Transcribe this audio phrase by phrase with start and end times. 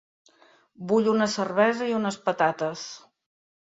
[0.93, 2.91] Vull una cervesa i unes patates.